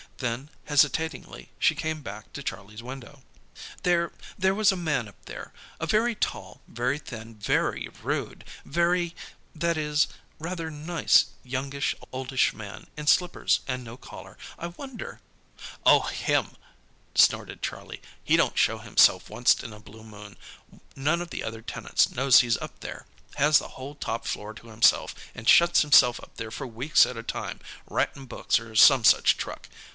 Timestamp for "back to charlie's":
2.01-2.81